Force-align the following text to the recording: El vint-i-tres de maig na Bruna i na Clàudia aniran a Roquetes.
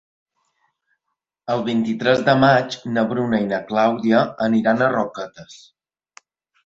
El 1.55 1.61
vint-i-tres 1.67 2.23
de 2.31 2.35
maig 2.45 2.79
na 2.95 3.03
Bruna 3.13 3.43
i 3.47 3.47
na 3.55 3.61
Clàudia 3.71 4.23
aniran 4.51 4.83
a 4.87 4.93
Roquetes. 4.99 5.61